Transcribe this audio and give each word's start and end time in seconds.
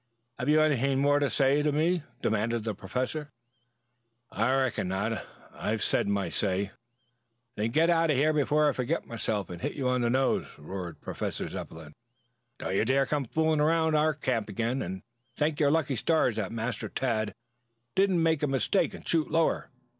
Have 0.39 0.49
you 0.49 0.59
anything 0.61 0.97
more 0.99 1.19
to 1.19 1.29
say 1.29 1.61
to 1.61 1.71
me?" 1.71 2.01
demanded 2.23 2.63
the 2.63 2.73
Professor. 2.73 3.29
"I 4.31 4.51
reckon 4.55 4.87
not. 4.87 5.23
I've 5.53 5.83
said 5.83 6.07
my 6.07 6.27
say." 6.27 6.71
"Then 7.55 7.69
get 7.69 7.91
out 7.91 8.07
before 8.07 8.67
I 8.67 8.71
forget 8.71 9.05
myself 9.05 9.51
and 9.51 9.61
hit 9.61 9.75
you 9.75 9.87
on 9.87 10.01
the 10.01 10.09
nose!" 10.09 10.47
roared 10.57 11.01
Professor 11.01 11.47
Zepplin. 11.47 11.93
"Don't 12.57 12.75
you 12.75 12.83
dare 12.83 13.05
come 13.05 13.25
fooling 13.25 13.59
around 13.59 13.93
our 13.93 14.15
camp 14.15 14.49
again, 14.49 14.81
and 14.81 15.03
thank 15.37 15.59
your 15.59 15.69
lucky 15.69 15.95
stars 15.95 16.35
that 16.37 16.51
Master 16.51 16.89
Tad 16.89 17.31
didn't 17.93 18.23
make 18.23 18.41
a 18.41 18.47
mistake 18.47 18.95
and 18.95 19.07
shoot 19.07 19.29
lower. 19.29 19.69